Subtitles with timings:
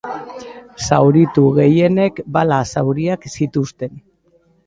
[0.85, 3.93] Zauritu gehienek bala-zauriak zituzten.